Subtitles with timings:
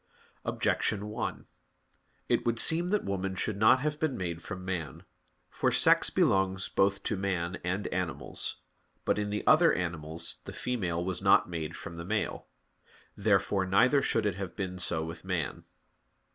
[0.43, 1.45] Objection 1:
[2.27, 5.03] It would seem that woman should not have been made from man.
[5.51, 8.55] For sex belongs both to man and animals.
[9.05, 12.47] But in the other animals the female was not made from the male.
[13.15, 15.65] Therefore neither should it have been so with man.